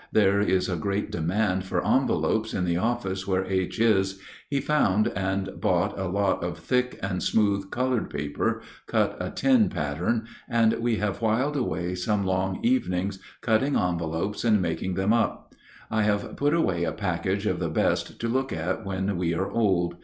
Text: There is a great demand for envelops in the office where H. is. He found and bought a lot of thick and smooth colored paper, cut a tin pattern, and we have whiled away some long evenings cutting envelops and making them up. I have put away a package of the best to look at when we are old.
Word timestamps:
There 0.11 0.39
is 0.41 0.67
a 0.67 0.77
great 0.77 1.11
demand 1.11 1.63
for 1.65 1.79
envelops 1.83 2.55
in 2.55 2.65
the 2.65 2.77
office 2.77 3.27
where 3.27 3.45
H. 3.45 3.79
is. 3.79 4.19
He 4.49 4.59
found 4.59 5.09
and 5.09 5.51
bought 5.61 5.95
a 5.95 6.07
lot 6.07 6.43
of 6.43 6.57
thick 6.57 6.97
and 7.03 7.21
smooth 7.21 7.69
colored 7.69 8.09
paper, 8.09 8.63
cut 8.87 9.15
a 9.19 9.29
tin 9.29 9.69
pattern, 9.69 10.25
and 10.49 10.73
we 10.79 10.95
have 10.95 11.21
whiled 11.21 11.55
away 11.55 11.93
some 11.93 12.25
long 12.25 12.59
evenings 12.63 13.19
cutting 13.41 13.75
envelops 13.75 14.43
and 14.43 14.59
making 14.59 14.95
them 14.95 15.13
up. 15.13 15.53
I 15.91 16.01
have 16.01 16.35
put 16.35 16.55
away 16.55 16.83
a 16.83 16.93
package 16.93 17.45
of 17.45 17.59
the 17.59 17.69
best 17.69 18.19
to 18.21 18.27
look 18.27 18.51
at 18.51 18.83
when 18.83 19.17
we 19.19 19.35
are 19.35 19.51
old. 19.51 19.97